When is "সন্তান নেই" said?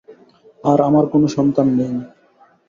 1.35-1.93